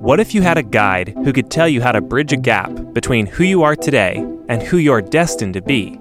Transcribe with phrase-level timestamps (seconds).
[0.00, 2.72] What if you had a guide who could tell you how to bridge a gap
[2.94, 5.96] between who you are today and who you're destined to be?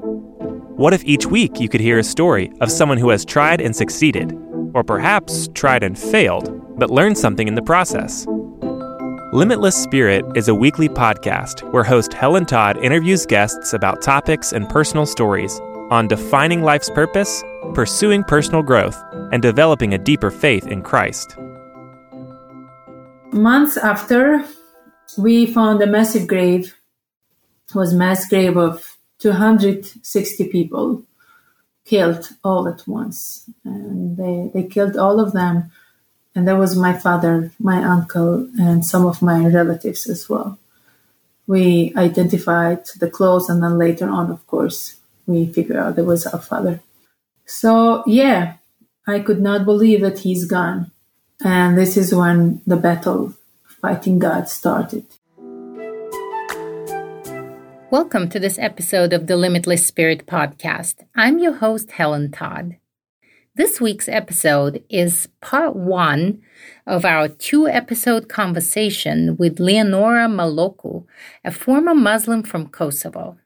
[0.78, 3.76] What if each week you could hear a story of someone who has tried and
[3.76, 4.32] succeeded,
[4.74, 8.26] or perhaps tried and failed, but learned something in the process?
[9.34, 14.70] Limitless Spirit is a weekly podcast where host Helen Todd interviews guests about topics and
[14.70, 15.60] personal stories
[15.92, 17.44] on defining life's purpose,
[17.74, 18.98] pursuing personal growth,
[19.34, 21.36] and developing a deeper faith in Christ.
[23.32, 24.44] Months after,
[25.18, 26.76] we found a massive grave.
[27.70, 31.04] It was mass grave of 260 people
[31.86, 33.50] killed all at once.
[33.64, 35.72] And they, they killed all of them.
[36.34, 40.58] And that was my father, my uncle, and some of my relatives as well.
[41.46, 46.28] We identified the clothes, and then later on, of course, we figured out it was
[46.28, 46.82] our father.
[47.46, 48.58] So, yeah,
[49.08, 50.92] I could not believe that he's gone.
[51.42, 55.06] And this is when the battle fighting God started.
[57.90, 60.96] Welcome to this episode of the Limitless Spirit podcast.
[61.16, 62.76] I'm your host, Helen Todd.
[63.56, 66.42] This week's episode is part one
[66.86, 71.06] of our two episode conversation with Leonora Maloku,
[71.46, 73.38] a former Muslim from Kosovo.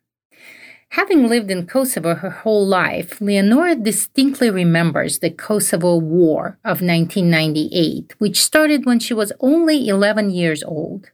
[0.93, 8.13] Having lived in Kosovo her whole life, Leonora distinctly remembers the Kosovo War of 1998,
[8.19, 11.09] which started when she was only 11 years old.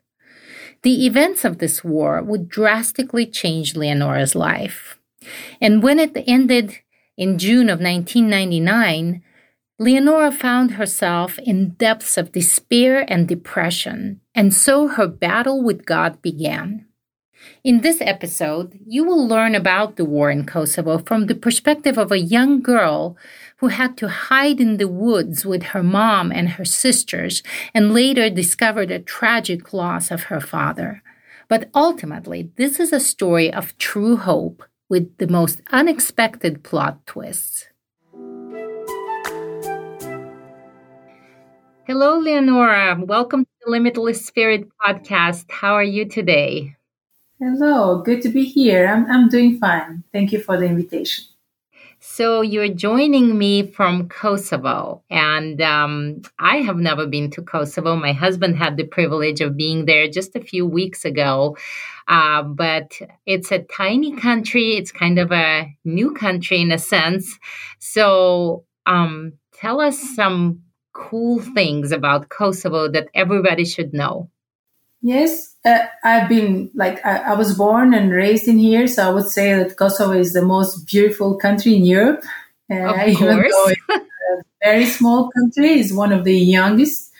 [0.81, 4.99] The events of this war would drastically change Leonora's life.
[5.61, 6.79] And when it ended
[7.15, 9.23] in June of 1999,
[9.79, 16.21] Leonora found herself in depths of despair and depression, and so her battle with God
[16.21, 16.88] began.
[17.63, 22.11] In this episode, you will learn about the war in Kosovo from the perspective of
[22.11, 23.17] a young girl
[23.57, 28.29] who had to hide in the woods with her mom and her sisters and later
[28.29, 31.03] discovered a tragic loss of her father.
[31.47, 37.67] But ultimately, this is a story of true hope with the most unexpected plot twists.
[41.85, 42.99] Hello, Leonora.
[43.03, 45.49] Welcome to the Limitless Spirit podcast.
[45.49, 46.75] How are you today?
[47.39, 48.85] Hello, good to be here.
[48.85, 50.03] I'm, I'm doing fine.
[50.11, 51.23] Thank you for the invitation.
[52.01, 57.95] So, you're joining me from Kosovo, and um, I have never been to Kosovo.
[57.95, 61.55] My husband had the privilege of being there just a few weeks ago.
[62.09, 67.37] Uh, but it's a tiny country, it's kind of a new country in a sense.
[67.79, 70.61] So, um, tell us some
[70.91, 74.29] cool things about Kosovo that everybody should know.
[75.01, 79.13] Yes, uh, I've been like I, I, was born and raised in here, so I
[79.13, 82.23] would say that Kosovo is the most beautiful country in Europe.
[82.69, 87.13] Uh, even though it's a very small country, is one of the youngest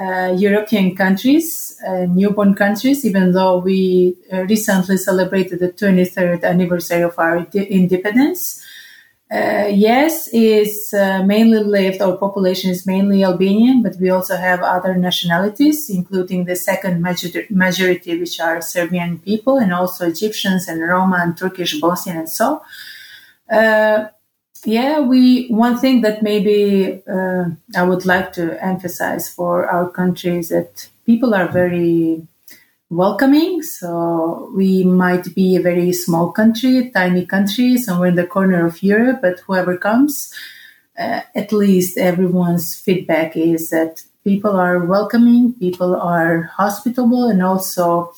[0.00, 3.04] uh, European countries, uh, newborn countries.
[3.04, 8.64] Even though we uh, recently celebrated the 23rd anniversary of our independence,
[9.34, 14.62] uh, yes, is uh, mainly lived, our population is mainly Albanian, but we also have
[14.62, 20.80] other nationalities, including the second major- majority, which are Serbian people, and also Egyptians and
[20.80, 22.62] Roma and Turkish, Bosnian, and so.
[23.50, 24.06] Uh,
[24.64, 27.44] yeah, we one thing that maybe uh,
[27.76, 32.26] I would like to emphasize for our country is that people are very
[32.90, 33.62] welcoming.
[33.62, 38.82] So we might be a very small country, tiny country, somewhere in the corner of
[38.82, 40.32] Europe, but whoever comes,
[40.98, 48.12] uh, at least everyone's feedback is that people are welcoming, people are hospitable, and also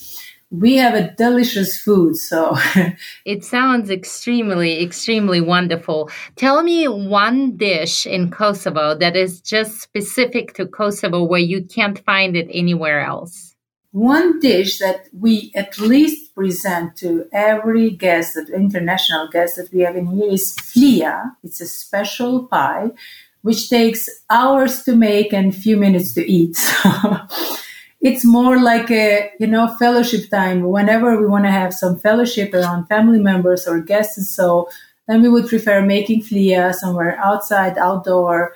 [0.51, 2.17] we have a delicious food.
[2.17, 2.57] So
[3.25, 6.11] it sounds extremely, extremely wonderful.
[6.37, 11.99] Tell me one dish in Kosovo that is just specific to Kosovo where you can't
[12.05, 13.56] find it anywhere else.
[13.97, 19.81] One dish that we at least present to every guest, that international guest that we
[19.81, 21.35] have in here is flia.
[21.43, 22.91] It's a special pie
[23.41, 26.59] which takes hours to make and few minutes to eat.
[28.03, 30.61] It's more like a you know fellowship time.
[30.69, 34.69] Whenever we want to have some fellowship around family members or guests, so
[35.09, 38.53] then we would prefer making flia somewhere outside, outdoor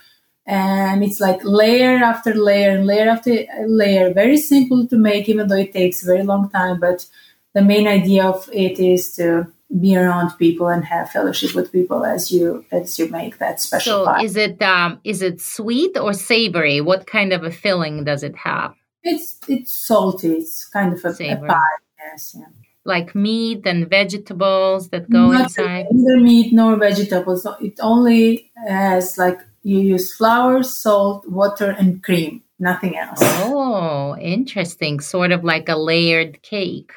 [0.46, 4.12] and it's like layer after layer and layer after layer.
[4.12, 7.06] Very simple to make even though it takes a very long time but
[7.54, 9.46] the main idea of it is to
[9.80, 14.00] be around people and have fellowship with people as you as you make that special
[14.00, 14.22] so pie.
[14.24, 16.80] is it um is it sweet or savory?
[16.80, 18.74] What kind of a filling does it have?
[19.02, 20.32] It's it's salty.
[20.32, 22.46] It's kind of a, a pie yes yeah.
[22.84, 25.86] Like meat and vegetables that go Not inside?
[25.90, 27.42] neither meat nor vegetables.
[27.42, 32.42] So it only has like you use flour, salt, water, and cream.
[32.58, 33.18] nothing else.
[33.22, 35.00] Oh, interesting.
[35.00, 36.92] Sort of like a layered cake.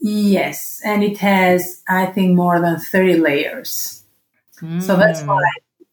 [0.00, 4.02] Yes, and it has, I think, more than 30 layers.
[4.62, 4.82] Mm.
[4.82, 5.28] So that's hmm.
[5.28, 5.42] why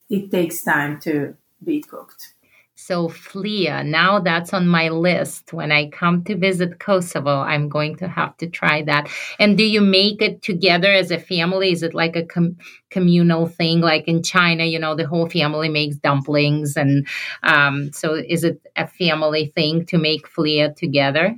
[0.10, 2.34] it takes time to be cooked.
[2.80, 5.52] So, Flea, now that's on my list.
[5.52, 9.10] When I come to visit Kosovo, I'm going to have to try that.
[9.40, 11.72] And do you make it together as a family?
[11.72, 12.58] Is it like a com-
[12.92, 13.82] communal thing?
[13.82, 16.78] Like in China, you know, the whole family makes dumplings.
[16.78, 17.08] And
[17.42, 21.36] um, so, is it a family thing to make Flea together?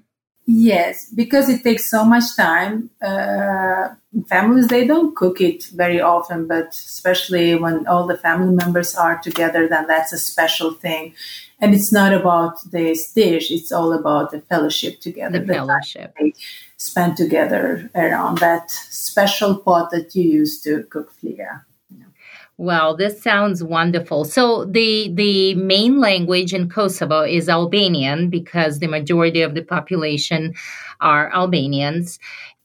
[0.51, 2.89] Yes, because it takes so much time.
[2.99, 3.89] Uh,
[4.27, 9.19] families they don't cook it very often, but especially when all the family members are
[9.19, 11.13] together, then that's a special thing.
[11.61, 15.37] And it's not about this dish; it's all about the fellowship together.
[15.37, 16.17] The, the fellowship
[16.77, 21.63] spend together around that special pot that you use to cook flia.
[22.59, 24.25] Well, this sounds wonderful.
[24.25, 30.53] So the the main language in Kosovo is Albanian because the majority of the population
[30.99, 32.19] are Albanians.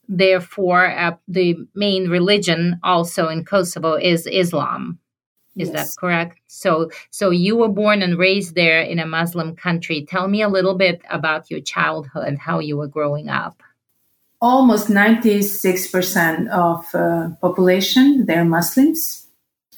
[0.08, 4.98] Therefore, uh, the main religion also in Kosovo is Islam.
[5.56, 5.76] Is yes.
[5.76, 6.40] that correct?
[6.48, 10.04] So so you were born and raised there in a Muslim country.
[10.04, 13.62] Tell me a little bit about your childhood, how you were growing up.
[14.40, 19.23] Almost 96% of uh, population they're Muslims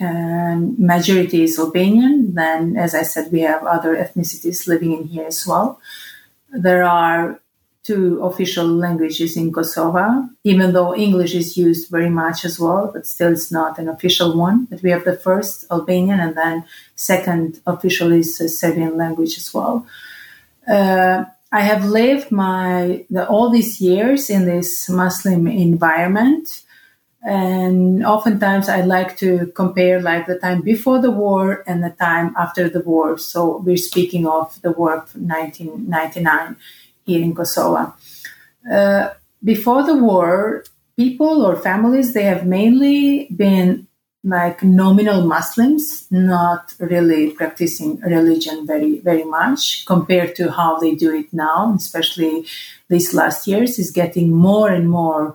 [0.00, 2.34] and majority is Albanian.
[2.34, 5.80] Then, as I said, we have other ethnicities living in here as well.
[6.50, 7.40] There are
[7.82, 13.06] two official languages in Kosovo, even though English is used very much as well, but
[13.06, 14.64] still it's not an official one.
[14.64, 16.64] But we have the first Albanian, and then
[16.96, 19.86] second official is Serbian language as well.
[20.66, 26.62] Uh, I have lived my the, all these years in this Muslim environment
[27.26, 32.32] and oftentimes I like to compare like the time before the war and the time
[32.36, 33.18] after the war.
[33.18, 36.56] So we're speaking of the war of 1999
[37.04, 37.92] here in Kosovo.
[38.70, 39.08] Uh,
[39.42, 40.62] before the war,
[40.96, 43.88] people or families they have mainly been
[44.22, 51.12] like nominal Muslims, not really practicing religion very very much compared to how they do
[51.12, 51.74] it now.
[51.74, 52.46] Especially
[52.88, 55.34] these last years is getting more and more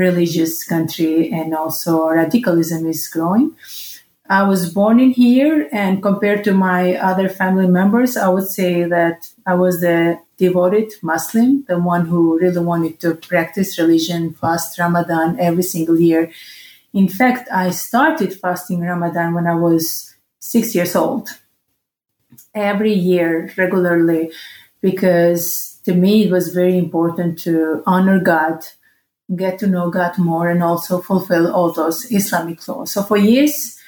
[0.00, 3.54] religious country and also radicalism is growing.
[4.30, 8.84] I was born in here, and compared to my other family members, I would say
[8.84, 14.78] that I was the devoted Muslim, the one who really wanted to practice religion, fast
[14.78, 16.30] Ramadan every single year.
[16.94, 21.28] In fact, I started fasting Ramadan when I was six years old,
[22.54, 24.30] every year regularly,
[24.80, 28.62] because to me it was very important to honor God
[29.36, 32.92] get to know God more and also fulfill all those Islamic laws.
[32.92, 33.78] So for years,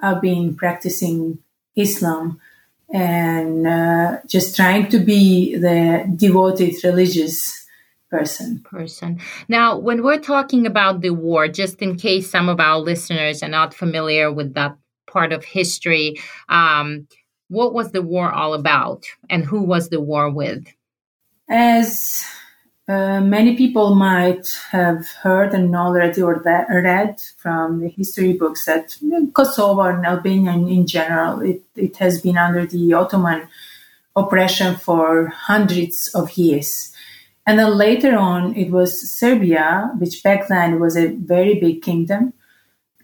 [0.00, 1.38] I've been practicing
[1.76, 2.40] Islam
[2.92, 7.66] and uh, just trying to be the devoted religious
[8.10, 8.60] person.
[8.64, 9.20] Person.
[9.48, 13.48] Now, when we're talking about the war, just in case some of our listeners are
[13.48, 14.76] not familiar with that
[15.06, 17.08] part of history, um,
[17.48, 20.66] what was the war all about, and who was the war with?
[21.48, 22.24] As
[22.88, 28.96] uh, many people might have heard and already or read from the history books that
[29.32, 33.48] Kosovo and Albania in, general, it, it has been under the Ottoman
[34.16, 36.92] oppression for hundreds of years.
[37.46, 42.32] And then later on, it was Serbia, which back then was a very big kingdom,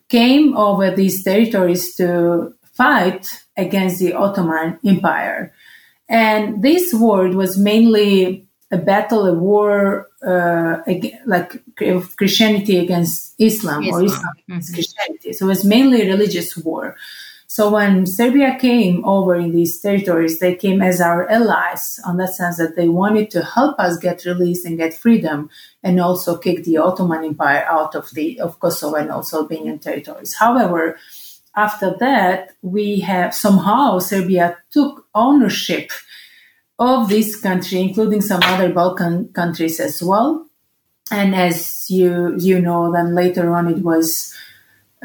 [0.09, 5.53] came over these territories to fight against the Ottoman Empire.
[6.09, 10.79] And this war was mainly a battle, a war, uh,
[11.27, 14.03] like of Christianity against Islam, Islam.
[14.03, 14.75] or Islam against mm-hmm.
[14.75, 15.33] Christianity.
[15.33, 16.97] So it was mainly a religious war.
[17.51, 22.35] So when Serbia came over in these territories, they came as our allies on that
[22.35, 25.49] sense that they wanted to help us get released and get freedom
[25.83, 30.35] and also kick the Ottoman Empire out of the of Kosovo and also Albanian territories.
[30.35, 30.99] However,
[31.57, 35.91] after that, we have somehow Serbia took ownership
[36.79, 40.47] of this country, including some other Balkan countries as well.
[41.11, 44.35] And as you you know, then later on it was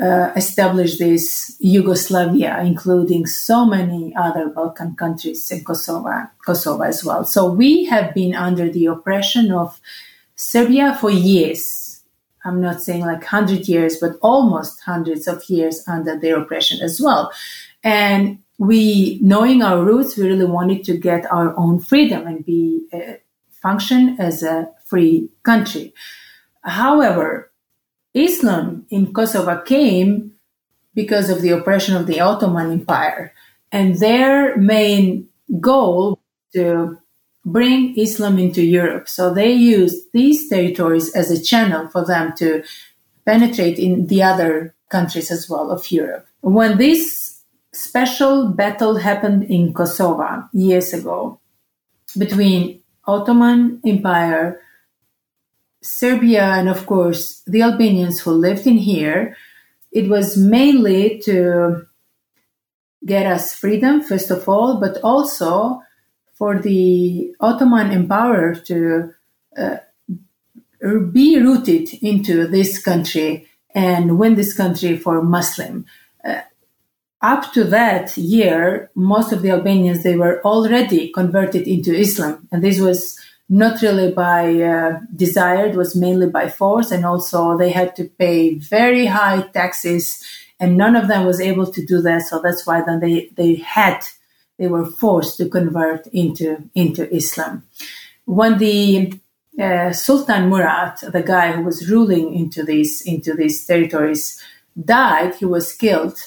[0.02, 7.24] uh, established this Yugoslavia, including so many other Balkan countries and Kosovo, Kosovo as well.
[7.24, 9.80] So we have been under the oppression of
[10.36, 12.02] Serbia for years.
[12.46, 17.00] I'm not saying like hundred years, but almost hundreds of years under their oppression as
[17.00, 17.32] well.
[17.84, 22.86] And we, knowing our roots, we really wanted to get our own freedom and be
[22.94, 23.14] uh,
[23.62, 25.94] function as a free country.
[26.64, 27.52] However,
[28.14, 30.34] Islam in Kosovo came
[30.94, 33.34] because of the oppression of the Ottoman Empire,
[33.72, 35.28] and their main
[35.60, 36.20] goal
[36.54, 36.98] to
[37.46, 39.10] bring Islam into Europe.
[39.10, 42.64] So they used these territories as a channel for them to
[43.26, 46.28] penetrate in the other countries as well of Europe.
[46.42, 47.33] When this
[47.74, 51.40] special battle happened in Kosovo years ago
[52.18, 54.62] between Ottoman Empire,
[55.82, 59.36] Serbia, and of course the Albanians who lived in here,
[59.92, 61.86] it was mainly to
[63.06, 65.82] get us freedom, first of all, but also
[66.34, 69.14] for the Ottoman Empire to
[69.58, 69.78] uh,
[71.12, 75.86] be rooted into this country and win this country for Muslim.
[77.24, 82.62] Up to that year, most of the Albanians they were already converted into Islam, and
[82.62, 87.72] this was not really by uh, desire; it was mainly by force, and also they
[87.72, 90.22] had to pay very high taxes,
[90.60, 92.24] and none of them was able to do that.
[92.24, 94.00] So that's why then they they had
[94.58, 97.64] they were forced to convert into into Islam.
[98.26, 99.14] When the
[99.58, 104.44] uh, Sultan Murad, the guy who was ruling into these into these territories,
[104.76, 105.36] died.
[105.36, 106.18] He was killed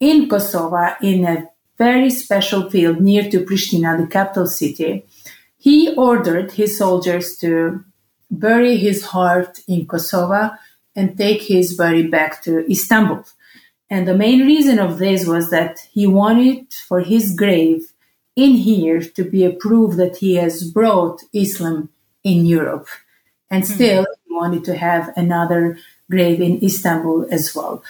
[0.00, 5.04] in Kosovo in a very special field near to Pristina, the capital city.
[5.58, 7.84] He ordered his soldiers to
[8.30, 10.50] bury his heart in Kosovo
[10.94, 13.24] and take his body back to Istanbul.
[13.90, 17.92] And the main reason of this was that he wanted for his grave
[18.36, 21.88] in here to be a proof that he has brought Islam
[22.22, 22.86] in Europe.
[23.50, 23.72] And hmm.
[23.72, 24.28] still, mm-hmm.
[24.28, 25.78] he wanted to have another
[26.10, 27.82] grave in Istanbul as well.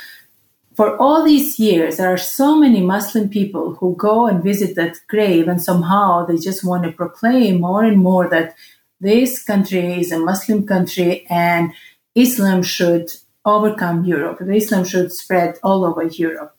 [0.78, 4.94] For all these years, there are so many Muslim people who go and visit that
[5.08, 8.54] grave, and somehow they just want to proclaim more and more that
[9.00, 11.72] this country is a Muslim country and
[12.14, 13.10] Islam should
[13.44, 14.40] overcome Europe.
[14.40, 16.56] Islam should spread all over Europe.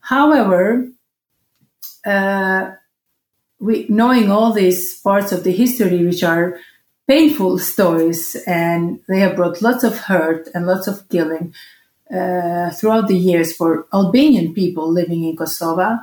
[0.00, 0.90] However,
[2.04, 2.72] uh,
[3.60, 6.60] we, knowing all these parts of the history, which are
[7.06, 11.54] painful stories, and they have brought lots of hurt and lots of killing
[12.14, 15.98] uh, throughout the years for Albanian people living in Kosovo.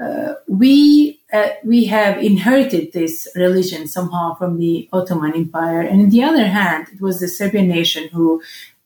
[0.00, 6.10] Uh, we uh, we have inherited this religion somehow from the Ottoman Empire, and on
[6.10, 8.40] the other hand, it was the Serbian nation who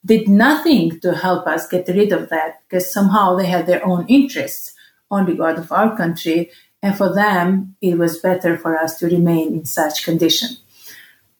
[0.04, 4.06] did nothing to help us get rid of that because somehow they had their own
[4.08, 4.74] interests
[5.10, 6.50] on regard of our country,
[6.82, 10.56] and for them it was better for us to remain in such condition.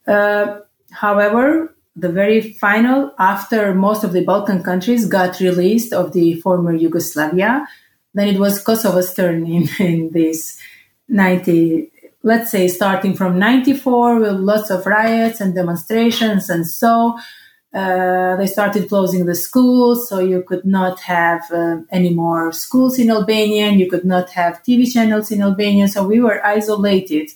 [0.06, 6.40] Uh, however, the very final, after most of the Balkan countries got released of the
[6.40, 7.66] former Yugoslavia,
[8.14, 10.58] then it was Kosovo's turn in, in this
[11.08, 11.90] 90,
[12.22, 17.18] let's say starting from 94 with lots of riots and demonstrations and so
[17.74, 22.98] uh, they started closing the schools, so you could not have uh, any more schools
[22.98, 23.78] in Albanian.
[23.78, 27.30] You could not have TV channels in Albania, So we were isolated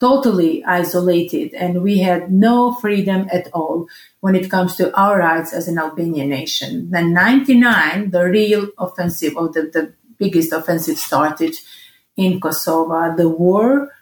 [0.00, 3.86] totally isolated and we had no freedom at all
[4.20, 6.90] when it comes to our rights as an Albanian nation.
[6.90, 11.54] Then 99, the real offensive or the, the biggest offensive started
[12.16, 13.14] in Kosovo.
[13.14, 13.92] The war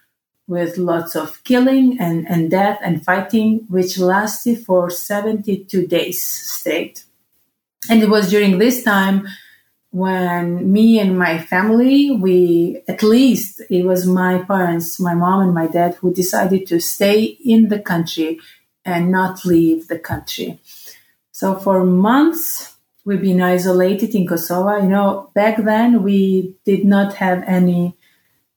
[0.47, 7.05] with lots of killing and, and death and fighting, which lasted for 72 days straight.
[7.91, 9.29] And it was during this time
[9.91, 15.55] when me and my family, we, at least it was my parents, my mom and
[15.55, 18.39] my dad, who decided to stay in the country
[18.85, 20.61] and not leave the country.
[21.33, 24.77] So for months, we've been isolated in Kosovo.
[24.77, 27.97] You know, back then we did not have any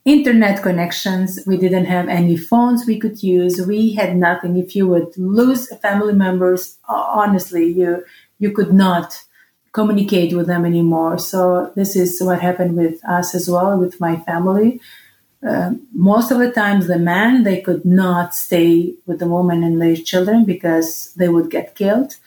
[0.04, 1.40] internet connections.
[1.48, 3.66] We didn't have any phones we could use.
[3.66, 4.58] We had nothing.
[4.58, 8.04] If you would lose family members, honestly, you,
[8.40, 9.24] you could not
[9.72, 11.18] communicate with them anymore.
[11.18, 14.82] So this is what happened with us as well, with my family.
[15.48, 19.82] Uh, most of the times, the men they could not stay with the woman and
[19.82, 22.18] their children because they would get killed.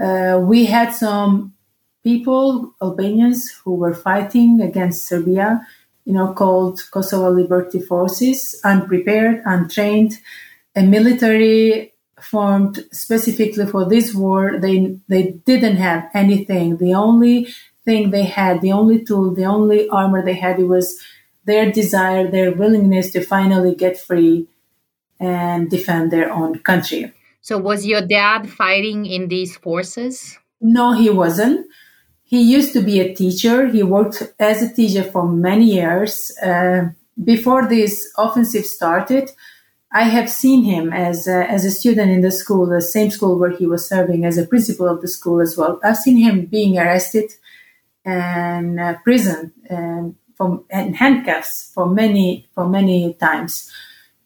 [0.00, 1.54] Uh, we had some
[2.02, 5.66] people, Albanians, who were fighting against Serbia,
[6.04, 10.18] you know, called Kosovo Liberty Forces, unprepared, untrained,
[10.74, 14.58] a military formed specifically for this war.
[14.58, 16.78] They they didn't have anything.
[16.78, 17.48] The only
[17.84, 21.00] thing they had, the only tool, the only armor they had, it was
[21.44, 24.48] their desire, their willingness to finally get free
[25.20, 27.12] and defend their own country.
[27.40, 30.38] So, was your dad fighting in these forces?
[30.60, 31.66] No, he wasn't.
[32.24, 33.68] He used to be a teacher.
[33.68, 36.36] He worked as a teacher for many years.
[36.42, 36.88] Uh,
[37.22, 39.30] before this offensive started,
[39.96, 43.38] I have seen him as a, as a student in the school, the same school
[43.38, 45.80] where he was serving as a principal of the school as well.
[45.82, 47.32] I've seen him being arrested
[48.04, 53.72] and uh, prison and from in handcuffs for many for many times.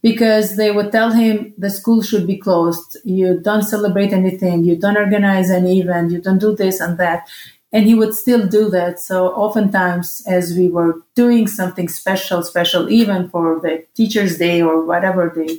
[0.02, 2.96] Because they would tell him the school should be closed.
[3.04, 4.64] You don't celebrate anything.
[4.64, 6.10] You don't organize an event.
[6.10, 7.28] You don't do this and that
[7.72, 8.98] and he would still do that.
[8.98, 14.84] So oftentimes as we were doing something special special even for the teachers day or
[14.84, 15.58] whatever day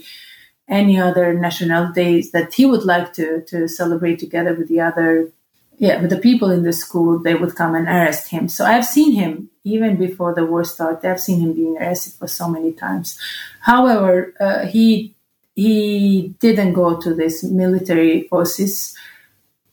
[0.67, 5.29] any other national days that he would like to to celebrate together with the other
[5.77, 8.47] yeah with the people in the school they would come and arrest him.
[8.47, 12.27] So i've seen him even before the war started i've seen him being arrested for
[12.27, 13.17] so many times.
[13.61, 15.13] However uh, he
[15.55, 18.95] he didn't go to this military forces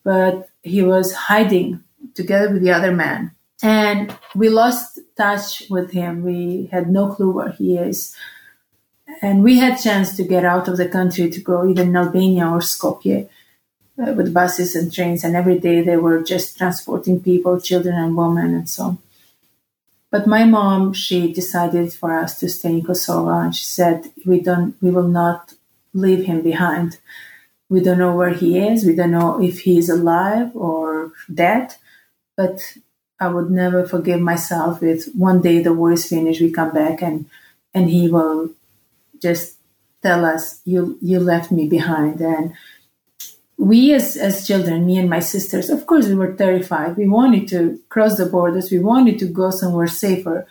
[0.02, 3.30] but he was hiding together with the other man
[3.62, 8.16] and we lost touch with him we had no clue where he is
[9.22, 12.46] and we had chance to get out of the country to go either in Albania
[12.46, 13.28] or Skopje
[14.00, 18.16] uh, with buses and trains, and every day they were just transporting people, children and
[18.16, 18.98] women, and so on.
[20.10, 24.40] But my mom, she decided for us to stay in Kosovo, and she said, "We
[24.40, 25.54] don't, we will not
[25.92, 26.98] leave him behind.
[27.68, 28.84] We don't know where he is.
[28.84, 31.74] We don't know if he is alive or dead,
[32.38, 32.56] but."
[33.20, 37.02] I would never forgive myself if one day the war is finished, we come back
[37.02, 37.26] and
[37.74, 38.50] and he will
[39.20, 39.56] just
[40.02, 42.20] tell us you you left me behind.
[42.20, 42.52] And
[43.56, 46.96] we as as children me and my sisters of course we were terrified.
[46.96, 48.70] We wanted to cross the borders.
[48.70, 50.46] We wanted to go somewhere safer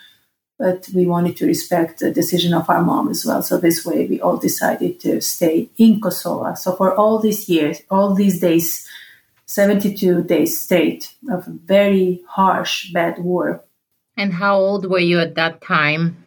[0.60, 3.44] but we wanted to respect the decision of our mom as well.
[3.44, 6.56] So this way we all decided to stay in kosovo.
[6.56, 8.86] So for all these years all these days
[9.48, 13.64] 72 days state of very harsh bad war
[14.16, 16.24] and how old were you at that time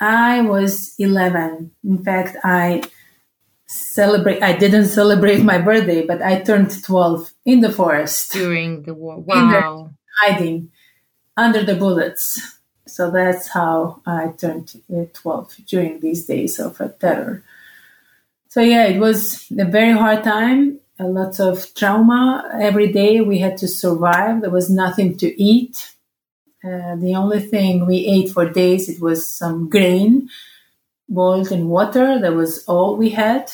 [0.00, 1.72] I was 11.
[1.84, 2.82] In fact, I
[3.66, 4.42] celebrate.
[4.42, 9.18] I didn't celebrate my birthday, but I turned 12 in the forest during the war.
[9.26, 9.90] Wow!
[10.20, 10.72] hiding
[11.36, 12.58] under the bullets.
[12.88, 17.44] So that's how I turned uh, 12 during these days of terror.
[18.48, 20.80] So yeah, it was a very hard time.
[20.98, 22.50] A lot of trauma.
[22.60, 24.40] Every day we had to survive.
[24.40, 25.94] There was nothing to eat
[26.64, 30.28] uh, the only thing we ate for days it was some grain
[31.08, 32.18] boiled in water.
[32.18, 33.52] That was all we had.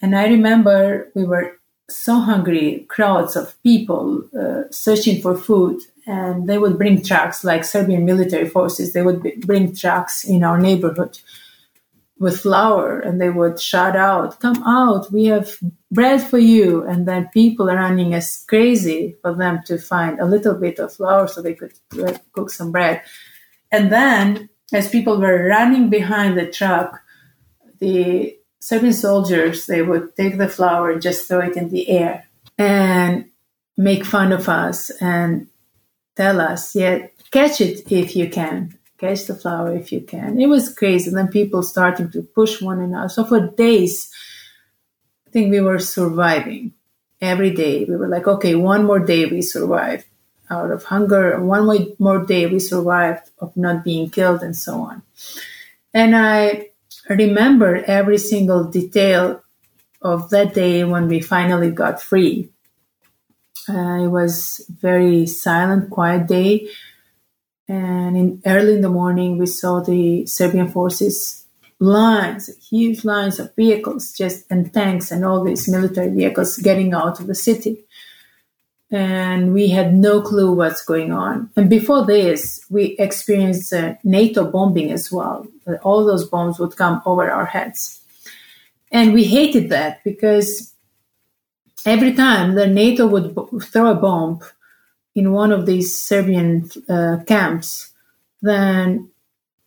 [0.00, 1.58] And I remember we were
[1.90, 7.64] so hungry, crowds of people uh, searching for food, and they would bring trucks like
[7.64, 8.92] Serbian military forces.
[8.92, 11.18] They would bring trucks in our neighborhood
[12.18, 15.56] with flour and they would shout out, Come out, we have
[15.90, 16.84] bread for you.
[16.84, 20.92] And then people are running as crazy for them to find a little bit of
[20.92, 21.72] flour so they could
[22.32, 23.02] cook some bread.
[23.70, 27.00] And then, as people were running behind the truck,
[27.78, 32.26] the Serbian soldiers they would take the flour and just throw it in the air
[32.56, 33.26] and
[33.76, 35.46] make fun of us and
[36.16, 40.40] tell us, yeah, catch it if you can catch the flour if you can.
[40.40, 41.08] It was crazy.
[41.08, 43.08] And then people starting to push one another.
[43.08, 44.12] So for days,
[45.26, 46.72] I think we were surviving
[47.20, 47.84] every day.
[47.84, 50.04] We were like, okay, one more day we survived
[50.50, 55.02] out of hunger, one more day we survived of not being killed, and so on.
[55.92, 56.70] And I
[57.08, 59.42] remember every single detail
[60.00, 62.48] of that day when we finally got free.
[63.68, 66.68] Uh, it was very silent, quiet day
[67.68, 71.44] and in early in the morning, we saw the Serbian forces
[71.80, 77.20] lines, huge lines of vehicles, just and tanks and all these military vehicles getting out
[77.20, 77.84] of the city.
[78.90, 81.50] And we had no clue what's going on.
[81.56, 85.46] And before this, we experienced uh, NATO bombing as well.
[85.82, 88.00] All those bombs would come over our heads.
[88.90, 90.72] And we hated that because
[91.84, 94.40] every time the NATO would throw a bomb,
[95.18, 97.90] in one of these Serbian uh, camps,
[98.40, 99.10] then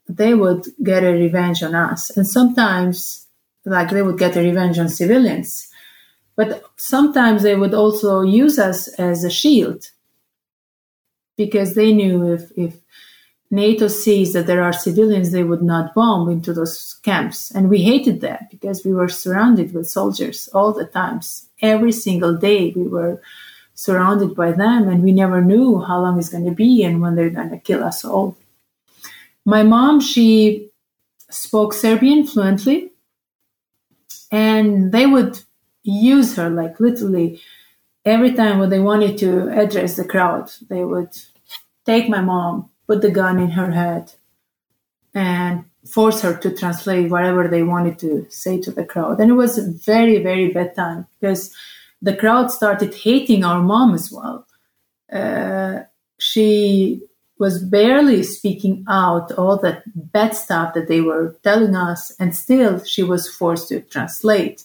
[0.08, 2.10] they would get a revenge on us.
[2.16, 3.28] And sometimes,
[3.66, 5.70] like, they would get a revenge on civilians.
[6.38, 9.92] But sometimes they would also use us as a shield
[11.36, 12.74] because they knew if, if
[13.50, 17.52] NATO sees that there are civilians, they would not bomb into those camps.
[17.52, 21.50] And we hated that because we were surrounded with soldiers all the times.
[21.62, 23.22] Every single day we were
[23.82, 27.16] surrounded by them, and we never knew how long it's going to be and when
[27.16, 28.38] they're going to kill us all.
[29.44, 30.70] My mom, she
[31.32, 32.92] spoke Serbian fluently,
[34.32, 35.40] and they would
[35.82, 37.42] use her like literally
[38.06, 41.14] every time when they wanted to address the crowd, they would
[41.84, 44.14] take my mom, put the gun in her head,
[45.16, 49.20] and force her to translate whatever they wanted to say to the crowd.
[49.20, 51.52] And it was a very, very bad time because
[52.02, 54.48] the crowd started hating our mom as well.
[55.12, 55.84] Uh,
[56.18, 57.02] she
[57.38, 62.84] was barely speaking out all that bad stuff that they were telling us, and still
[62.84, 64.64] she was forced to translate.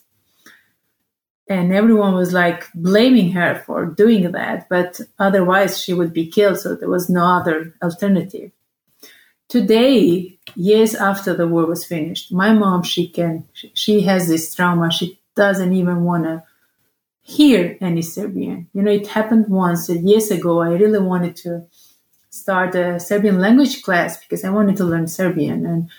[1.49, 6.59] And everyone was like blaming her for doing that, but otherwise she would be killed,
[6.59, 8.51] so there was no other alternative.
[9.49, 14.91] Today, years after the war was finished, my mom she can she has this trauma.
[14.91, 16.43] She doesn't even want to
[17.27, 18.69] hear any Serbian.
[18.73, 20.63] You know, it happened once uh, years ago.
[20.63, 21.67] I really wanted to
[22.31, 25.67] start a Serbian language class because I wanted to learn Serbian.
[25.67, 25.91] And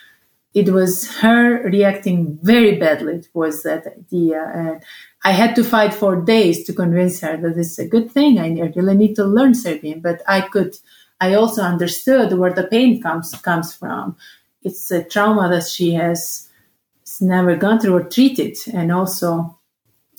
[0.54, 4.42] it was her reacting very badly towards that idea.
[4.56, 4.82] And
[5.26, 8.40] I had to fight for days to convince her that it's a good thing.
[8.40, 10.00] I really need to learn Serbian.
[10.00, 10.78] But I could,
[11.20, 14.16] I also understood where the pain comes, comes from.
[14.64, 16.48] It's a trauma that she has
[17.20, 18.56] never gone through or treated.
[18.74, 19.57] And also,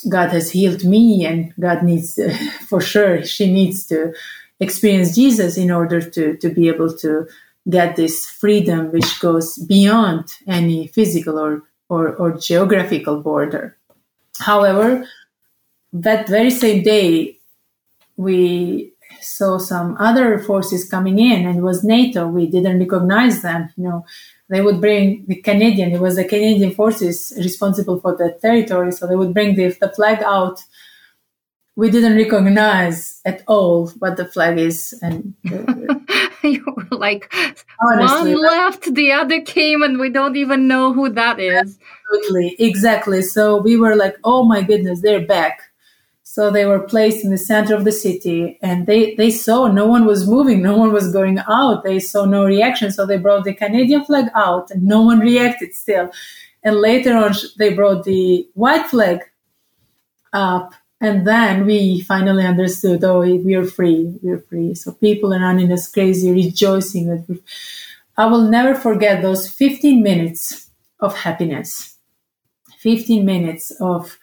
[0.09, 2.19] God has healed me, and God needs,
[2.69, 4.15] for sure, she needs to
[4.61, 7.27] experience Jesus in order to, to be able to
[7.69, 13.77] get this freedom which goes beyond any physical or, or, or geographical border.
[14.39, 15.07] However,
[15.93, 17.39] that very same day,
[18.17, 22.27] we saw some other forces coming in, and it was NATO.
[22.27, 23.71] We didn't recognize them.
[23.77, 24.07] You know,
[24.49, 25.93] they would bring the Canadian.
[25.93, 29.91] It was the Canadian forces responsible for the territory, so they would bring the, the
[29.91, 30.61] flag out
[31.79, 35.33] we didn't recognize at all what the flag is and
[36.43, 37.33] you were like
[37.81, 41.79] honestly, one left the other came and we don't even know who that is
[42.13, 45.68] absolutely exactly so we were like oh my goodness they're back
[46.39, 49.87] so they were placed in the center of the city and they, they saw no
[49.87, 53.43] one was moving no one was going out they saw no reaction so they brought
[53.43, 56.09] the canadian flag out and no one reacted still
[56.63, 59.19] and later on they brought the white flag
[60.33, 64.75] up and then we finally understood, oh, we are free, we are free.
[64.75, 67.41] So people are running us crazy, rejoicing.
[68.17, 71.97] I will never forget those 15 minutes of happiness.
[72.79, 74.19] 15 minutes of,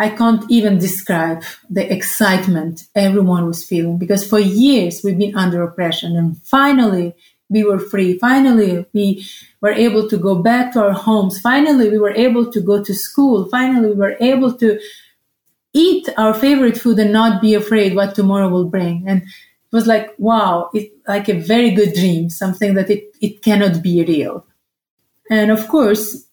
[0.00, 5.62] I can't even describe the excitement everyone was feeling because for years we've been under
[5.62, 7.14] oppression and finally
[7.50, 8.16] we were free.
[8.16, 9.26] Finally, we
[9.60, 11.40] were able to go back to our homes.
[11.40, 13.48] Finally, we were able to go to school.
[13.50, 14.80] Finally, we were able to
[15.74, 19.04] eat our favorite food and not be afraid what tomorrow will bring.
[19.06, 23.42] And it was like, wow, it's like a very good dream, something that it, it
[23.42, 24.46] cannot be real.
[25.28, 26.24] And of course,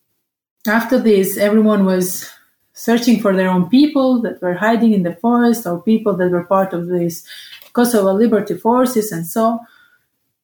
[0.68, 2.30] after this, everyone was
[2.78, 6.46] searching for their own people that were hiding in the forest or people that were
[6.46, 7.26] part of these
[7.74, 9.60] Kosovo Liberty Forces and so.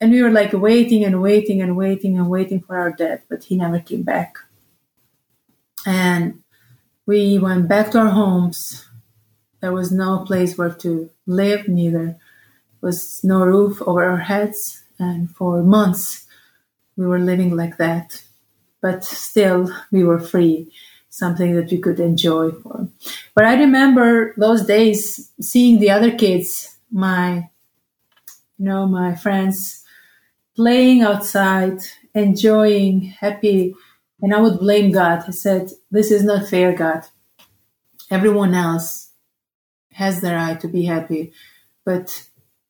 [0.01, 3.43] And we were like waiting and waiting and waiting and waiting for our dad, but
[3.43, 4.37] he never came back.
[5.85, 6.41] And
[7.05, 8.85] we went back to our homes.
[9.61, 12.17] There was no place where to live, neither
[12.81, 16.25] was no roof over our heads, and for months
[16.97, 18.23] we were living like that.
[18.81, 20.73] But still, we were free,
[21.13, 22.88] something that we could enjoy for.
[23.36, 27.49] But I remember those days seeing the other kids, my,
[28.58, 29.84] you know, my friends,
[30.56, 31.80] playing outside,
[32.13, 33.76] enjoying, happy
[34.23, 35.26] and I would blame God.
[35.28, 37.04] I said, This is not fair, God.
[38.10, 39.10] Everyone else
[39.91, 41.34] has the right to be happy.
[41.84, 42.26] But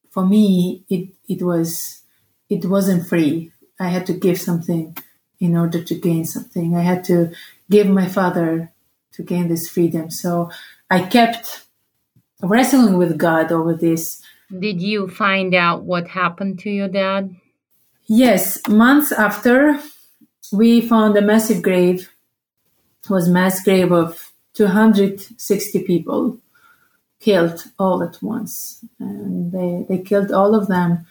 [0.09, 2.01] for me, it, it was
[2.49, 3.51] it wasn't free.
[3.79, 4.97] I had to give something
[5.39, 6.75] in order to gain something.
[6.75, 7.31] I had to
[7.69, 8.71] give my father
[9.13, 10.09] to gain this freedom.
[10.09, 10.51] So
[10.89, 11.65] I kept
[12.41, 14.21] wrestling with God over this.
[14.57, 17.35] Did you find out what happened to your dad?
[18.05, 19.79] Yes, months after
[20.51, 22.11] we found a massive grave.
[23.03, 26.37] It was mass grave of 260 people
[27.19, 28.85] killed all at once.
[28.99, 31.05] And they, they killed all of them.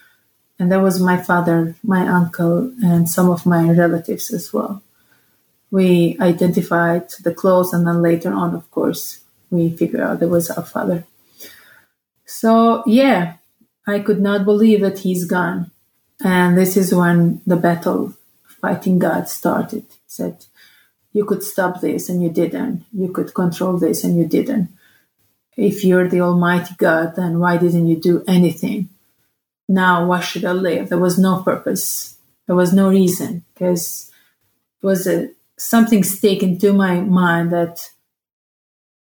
[0.58, 4.82] And that was my father, my uncle, and some of my relatives as well.
[5.72, 10.50] We identified the clothes, and then later on, of course, we figured out it was
[10.50, 11.04] our father.
[12.26, 13.38] So, yeah,
[13.87, 15.70] I could not believe that he's gone.
[16.22, 18.14] And this is when the battle
[18.61, 19.85] fighting God started.
[19.88, 20.44] He said,
[21.12, 22.85] You could stop this and you didn't.
[22.92, 24.68] You could control this and you didn't.
[25.56, 28.88] If you're the Almighty God, then why didn't you do anything?
[29.68, 30.88] Now, why should I live?
[30.88, 32.16] There was no purpose.
[32.46, 34.11] There was no reason because
[34.82, 35.30] it was a,
[35.62, 37.90] something stick into my mind that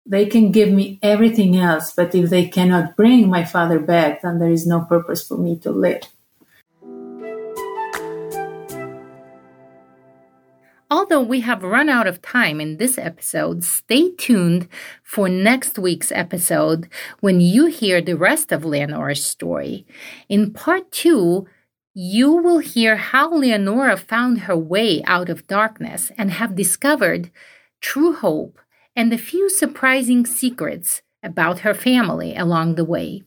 [0.06, 4.38] they can give me everything else, but if they cannot bring my father back, then
[4.38, 6.02] there is no purpose for me to live.
[10.90, 14.68] Although we have run out of time in this episode, stay tuned
[15.02, 16.86] for next week's episode
[17.20, 19.86] when you hear the rest of Leonora's story.
[20.28, 21.46] In part two,
[21.94, 27.30] you will hear how Leonora found her way out of darkness and have discovered
[27.80, 28.58] true hope
[28.96, 33.22] and a few surprising secrets about her family along the way.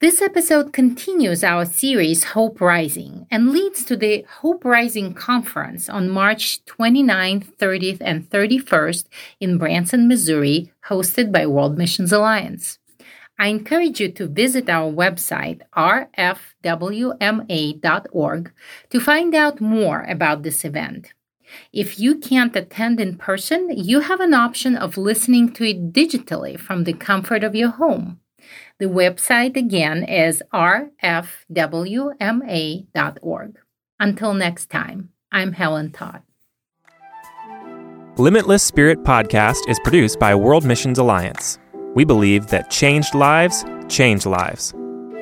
[0.00, 6.10] This episode continues our series Hope Rising and leads to the Hope Rising Conference on
[6.10, 9.06] March 29th, 30th, and 31st
[9.40, 12.78] in Branson, Missouri, hosted by World Missions Alliance.
[13.38, 16.52] I encourage you to visit our website, rfwma.org,
[18.90, 21.12] to find out more about this event.
[21.72, 26.58] If you can't attend in person, you have an option of listening to it digitally
[26.58, 28.20] from the comfort of your home.
[28.78, 30.88] The website again is rfwma.org.
[34.00, 36.22] Until next time, I'm Helen Todd.
[38.16, 41.58] Limitless Spirit Podcast is produced by World Missions Alliance.
[41.94, 44.74] We believe that changed lives change lives.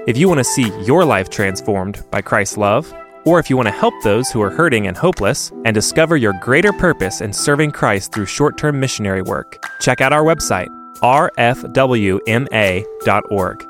[0.06, 2.92] If you want to see your life transformed by Christ's love,
[3.24, 6.32] or if you want to help those who are hurting and hopeless and discover your
[6.40, 11.56] greater purpose in serving Christ through short term missionary work, check out our website, rfwma.org,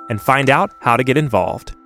[0.09, 1.77] and find out how to get involved.